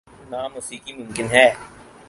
[0.31, 1.47] نہ موسیقی ممکن ہے۔